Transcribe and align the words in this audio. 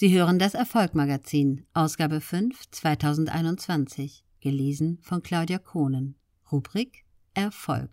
Sie 0.00 0.18
hören 0.18 0.38
das 0.38 0.54
Erfolgmagazin, 0.54 1.66
Ausgabe 1.74 2.22
5, 2.22 2.70
2021, 2.70 4.24
gelesen 4.40 4.96
von 5.02 5.22
Claudia 5.22 5.58
Kohnen. 5.58 6.14
Rubrik 6.50 7.04
Erfolg. 7.34 7.90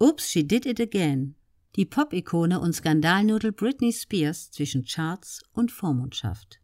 Oops, 0.00 0.28
she 0.28 0.42
did 0.42 0.66
it 0.66 0.80
again. 0.80 1.36
Die 1.76 1.84
Pop-Ikone 1.84 2.58
und 2.58 2.72
Skandalnudel 2.72 3.52
Britney 3.52 3.92
Spears 3.92 4.50
zwischen 4.50 4.86
Charts 4.86 5.40
und 5.52 5.70
Vormundschaft. 5.70 6.58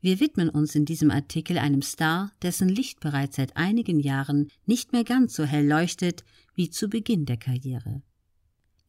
Wir 0.00 0.18
widmen 0.18 0.48
uns 0.48 0.74
in 0.74 0.84
diesem 0.84 1.12
Artikel 1.12 1.56
einem 1.56 1.82
Star, 1.82 2.32
dessen 2.42 2.68
Licht 2.68 2.98
bereits 2.98 3.36
seit 3.36 3.56
einigen 3.56 4.00
Jahren 4.00 4.48
nicht 4.66 4.90
mehr 4.90 5.04
ganz 5.04 5.34
so 5.34 5.44
hell 5.44 5.64
leuchtet 5.64 6.24
wie 6.56 6.68
zu 6.68 6.88
Beginn 6.88 7.26
der 7.26 7.36
Karriere. 7.36 8.02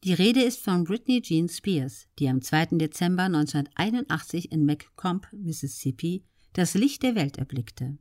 Die 0.02 0.14
Rede 0.14 0.42
ist 0.42 0.60
von 0.60 0.84
Britney 0.84 1.20
Jean 1.20 1.50
Spears, 1.50 2.08
die 2.18 2.30
am 2.30 2.40
2. 2.40 2.78
Dezember 2.78 3.24
1981 3.24 4.50
in 4.50 4.64
McComb, 4.64 5.26
Mississippi, 5.30 6.24
das 6.54 6.72
Licht 6.72 7.02
der 7.02 7.14
Welt 7.14 7.36
erblickte. 7.36 7.98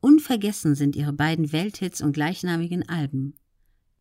Unvergessen 0.00 0.74
sind 0.74 0.96
ihre 0.96 1.12
beiden 1.12 1.52
Welthits 1.52 2.00
und 2.00 2.12
gleichnamigen 2.12 2.88
Alben 2.88 3.34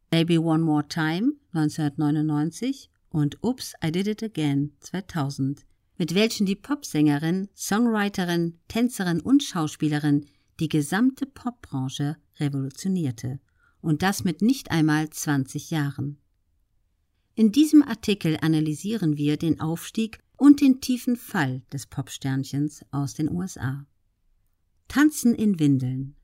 Baby 0.10 0.38
One 0.38 0.64
More 0.64 0.88
Time 0.88 1.34
1999 1.52 2.90
und 3.10 3.44
Oops, 3.44 3.74
I 3.84 3.92
Did 3.92 4.08
It 4.08 4.24
Again 4.24 4.72
2000, 4.80 5.66
mit 5.98 6.16
welchen 6.16 6.46
die 6.46 6.56
Popsängerin, 6.56 7.50
Songwriterin, 7.54 8.58
Tänzerin 8.70 9.20
und 9.20 9.44
Schauspielerin 9.44 10.28
die 10.62 10.70
gesamte 10.70 11.26
Popbranche 11.26 12.16
revolutionierte. 12.40 13.42
Und 13.82 14.02
das 14.02 14.24
mit 14.24 14.42
nicht 14.42 14.72
einmal 14.72 15.10
20 15.10 15.72
Jahren. 15.72 16.20
In 17.38 17.52
diesem 17.52 17.84
Artikel 17.84 18.36
analysieren 18.42 19.16
wir 19.16 19.38
den 19.38 19.60
Aufstieg 19.60 20.18
und 20.38 20.60
den 20.60 20.82
tiefen 20.82 21.16
Fall 21.16 21.62
des 21.72 21.86
Popsternchens 21.86 22.84
aus 22.90 23.14
den 23.14 23.30
USA. 23.30 23.86
Tanzen 24.88 25.36
in 25.36 25.60
Windeln. 25.60 26.16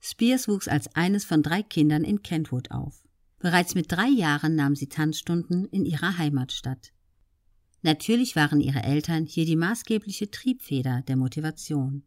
Spears 0.00 0.46
wuchs 0.46 0.68
als 0.68 0.94
eines 0.94 1.24
von 1.24 1.42
drei 1.42 1.62
Kindern 1.62 2.04
in 2.04 2.22
Kentwood 2.22 2.70
auf. 2.72 3.08
Bereits 3.38 3.74
mit 3.74 3.90
drei 3.90 4.08
Jahren 4.08 4.54
nahm 4.54 4.76
sie 4.76 4.90
Tanzstunden 4.90 5.64
in 5.70 5.86
ihrer 5.86 6.18
Heimatstadt. 6.18 6.92
Natürlich 7.80 8.36
waren 8.36 8.60
ihre 8.60 8.82
Eltern 8.82 9.24
hier 9.24 9.46
die 9.46 9.56
maßgebliche 9.56 10.30
Triebfeder 10.30 11.00
der 11.08 11.16
Motivation. 11.16 12.02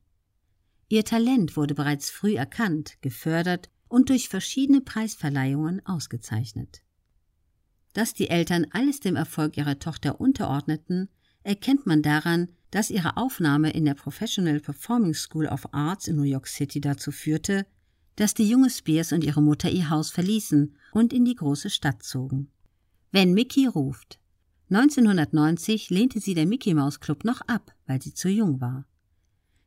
Ihr 0.89 1.06
Talent 1.06 1.58
wurde 1.58 1.73
bereits 1.73 2.11
früh 2.11 2.35
erkannt, 2.35 3.02
gefördert 3.02 3.72
und 3.88 4.09
durch 4.09 4.30
verschiedene 4.30 4.81
Preisverleihungen 4.81 5.83
ausgezeichnet. 5.88 6.83
Dass 7.94 8.14
die 8.14 8.30
Eltern 8.30 8.67
alles 8.72 9.00
dem 9.00 9.16
Erfolg 9.16 9.58
ihrer 9.58 9.80
Tochter 9.80 10.22
unterordneten, 10.22 11.09
erkennt 11.44 11.86
man 11.86 12.02
daran, 12.02 12.50
dass 12.72 12.89
ihre 12.89 13.17
Aufnahme 13.17 13.72
in 13.72 13.86
der 13.86 13.95
Professional 13.95 14.59
Performing 14.59 15.14
School 15.14 15.47
of 15.47 15.73
Arts 15.73 16.08
in 16.08 16.16
New 16.16 16.23
York 16.23 16.47
City 16.47 16.80
dazu 16.80 17.12
führte, 17.12 17.66
dass 18.16 18.34
die 18.34 18.47
junge 18.47 18.69
Spears 18.69 19.12
und 19.12 19.23
ihre 19.23 19.42
Mutter 19.42 19.69
ihr 19.69 19.89
Haus 19.89 20.09
verließen 20.09 20.75
und 20.94 21.14
in 21.14 21.25
die 21.25 21.36
große 21.36 21.69
Stadt 21.69 22.03
zogen. 22.03 22.50
Wenn 23.12 23.34
Mickey 23.34 23.66
ruft. 23.66 24.19
1990 24.69 25.89
lehnte 25.89 26.22
sie 26.22 26.34
der 26.34 26.45
Mickey 26.45 26.73
Mouse 26.73 27.02
Club 27.02 27.25
noch 27.25 27.42
ab, 27.42 27.73
weil 27.88 28.02
sie 28.02 28.14
zu 28.14 28.30
jung 28.30 28.62
war. 28.62 28.86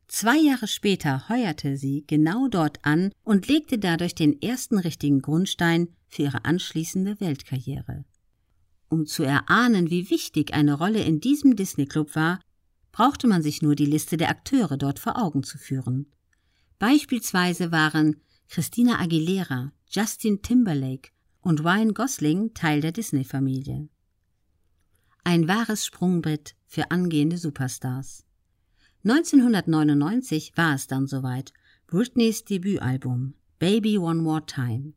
Zwei 0.09 0.39
Jahre 0.39 0.67
später 0.67 1.29
heuerte 1.29 1.77
sie 1.77 2.05
genau 2.07 2.49
dort 2.49 2.79
an 2.85 3.11
und 3.23 3.49
legte 3.49 3.79
dadurch 3.79 4.15
den 4.15 4.41
ersten 4.41 4.79
richtigen 4.79 5.21
Grundstein 5.21 5.89
für 6.09 6.23
ihre 6.23 6.45
anschließende 6.45 7.21
Weltkarriere. 7.21 8.05
Um 8.89 9.07
zu 9.07 9.23
erahnen, 9.23 9.91
wie 9.91 10.11
wichtig 10.11 10.55
eine 10.55 10.75
Rolle 10.75 11.03
in 11.03 11.21
diesem 11.21 11.57
Disney-Club 11.57 12.15
war, 12.15 12.41
brauchte 12.93 13.27
man 13.27 13.43
sich 13.43 13.61
nur 13.61 13.75
die 13.75 13.87
Liste 13.87 14.17
der 14.17 14.31
Akteure 14.31 14.77
dort 14.77 14.99
vor 14.99 15.21
Augen 15.21 15.43
zu 15.43 15.59
führen. 15.59 16.07
Beispielsweise 16.79 17.73
waren 17.73 18.21
Christina 18.49 19.01
Aguilera, 19.01 19.73
Justin 19.89 20.43
Timberlake 20.43 21.11
und 21.41 21.65
Ryan 21.65 21.95
Gosling 21.95 22.55
Teil 22.55 22.81
der 22.81 22.93
Disney-Familie. 22.93 23.89
Ein 25.25 25.49
wahres 25.49 25.87
Sprungbrett 25.87 26.55
für 26.67 26.91
angehende 26.91 27.39
Superstars. 27.39 28.25
1999 29.05 30.53
war 30.57 30.75
es 30.75 30.87
dann 30.87 31.07
soweit, 31.07 31.53
Britneys 31.87 32.45
Debütalbum 32.45 33.35
Baby 33.59 33.99
One 33.99 34.23
More 34.23 34.45
Time 34.47 34.95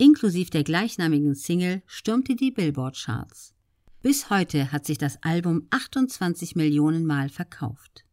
Inklusive 0.00 0.50
der 0.50 0.62
gleichnamigen 0.62 1.34
Single 1.34 1.82
stürmte 1.86 2.36
die 2.36 2.52
Billboard-Charts. 2.52 3.52
Bis 4.00 4.30
heute 4.30 4.70
hat 4.70 4.86
sich 4.86 4.96
das 4.96 5.20
Album 5.24 5.66
28 5.70 6.54
Millionen 6.54 7.04
Mal 7.04 7.28
verkauft. 7.28 8.04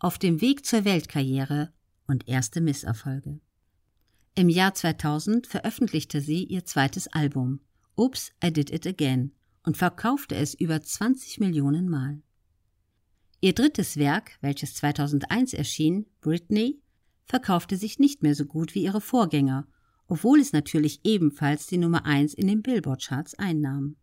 Auf 0.00 0.18
dem 0.18 0.40
Weg 0.40 0.66
zur 0.66 0.84
Weltkarriere 0.84 1.72
und 2.08 2.26
erste 2.26 2.60
Misserfolge. 2.60 3.38
Im 4.34 4.48
Jahr 4.48 4.74
2000 4.74 5.46
veröffentlichte 5.46 6.20
sie 6.20 6.42
ihr 6.42 6.64
zweites 6.64 7.06
Album 7.06 7.60
Oops, 7.94 8.32
I 8.44 8.52
Did 8.52 8.72
It 8.72 8.84
Again 8.84 9.30
und 9.62 9.76
verkaufte 9.76 10.34
es 10.34 10.54
über 10.54 10.82
20 10.82 11.38
Millionen 11.38 11.88
Mal. 11.88 12.20
Ihr 13.40 13.52
drittes 13.52 13.96
Werk, 13.96 14.32
welches 14.40 14.74
2001 14.74 15.54
erschien, 15.54 16.06
Britney, 16.20 16.80
verkaufte 17.26 17.76
sich 17.76 18.00
nicht 18.00 18.24
mehr 18.24 18.34
so 18.34 18.44
gut 18.44 18.74
wie 18.74 18.82
ihre 18.82 19.00
Vorgänger 19.00 19.68
obwohl 20.08 20.40
es 20.40 20.52
natürlich 20.52 21.00
ebenfalls 21.04 21.66
die 21.66 21.78
Nummer 21.78 22.04
1 22.04 22.34
in 22.34 22.48
den 22.48 22.62
Billboard-Charts 22.62 23.34
einnahm. 23.34 23.96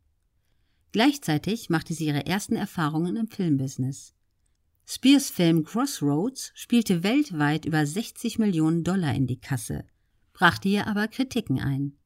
Gleichzeitig 0.92 1.70
machte 1.70 1.94
sie 1.94 2.06
ihre 2.06 2.26
ersten 2.26 2.56
Erfahrungen 2.56 3.18
im 3.18 3.28
Filmbusiness. 3.28 4.14
Spears 4.86 5.30
Film 5.30 5.64
Crossroads 5.64 6.52
spielte 6.54 7.04
weltweit 7.04 7.66
über 7.66 7.86
60 7.86 8.40
Millionen 8.40 8.84
Dollar 8.84 9.14
in 9.14 9.28
die 9.28 9.40
Kasse, 9.40 9.84
brachte 10.32 10.70
ihr 10.70 10.88
aber 10.88 11.08
Kritiken 11.08 11.60
ein. 11.60 11.98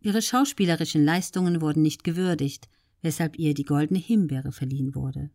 Ihre 0.00 0.20
schauspielerischen 0.20 1.04
Leistungen 1.04 1.60
wurden 1.60 1.82
nicht 1.82 2.04
gewürdigt, 2.04 2.68
weshalb 3.00 3.38
ihr 3.38 3.54
die 3.54 3.64
Goldene 3.64 4.00
Himbeere 4.00 4.52
verliehen 4.52 4.94
wurde 4.94 5.30